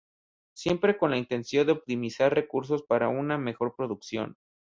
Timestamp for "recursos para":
2.35-3.09